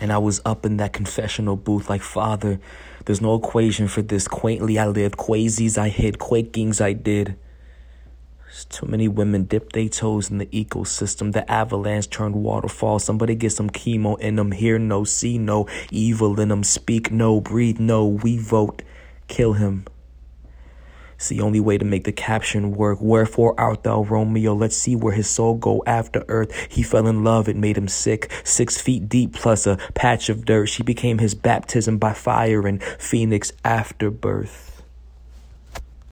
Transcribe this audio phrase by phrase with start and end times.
[0.00, 2.60] And I was up in that confessional booth like, Father,
[3.06, 4.28] there's no equation for this.
[4.28, 7.36] Quaintly I lived, quasies I hid, quakings I did.
[8.70, 11.32] Too many women dip their toes in the ecosystem.
[11.32, 12.98] The avalanche turned waterfall.
[12.98, 14.52] Somebody get some chemo in them.
[14.52, 16.62] Hear no, see no, evil in them.
[16.64, 18.06] Speak no, breathe no.
[18.06, 18.82] We vote.
[19.28, 19.84] Kill him.
[21.16, 22.98] It's the only way to make the caption work.
[23.00, 24.54] Wherefore art thou, Romeo?
[24.54, 26.54] Let's see where his soul go after earth.
[26.70, 28.30] He fell in love, it made him sick.
[28.44, 30.66] Six feet deep plus a patch of dirt.
[30.66, 34.75] She became his baptism by fire and phoenix after birth.